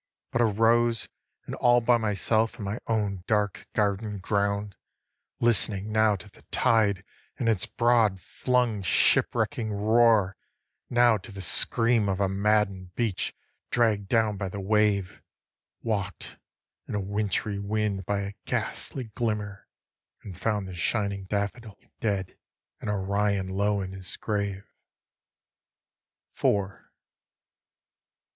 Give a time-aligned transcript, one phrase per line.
[0.31, 1.07] But arose,
[1.45, 4.75] and all by myself in my own dark garden ground,
[5.39, 7.03] Listening now to the tide
[7.37, 10.35] in its broad flung shipwrecking roar,
[10.89, 13.35] Now to the scream of a madden'd beach
[13.69, 15.21] dragg'd down by the wave,
[15.83, 16.39] Walk'd
[16.87, 19.67] in a wintry wind by a ghastly glimmer,
[20.23, 22.39] and found The shining daffodil dead,
[22.79, 24.65] and Orion low in his grave.
[26.35, 26.43] IV.
[26.53, 26.85] 1.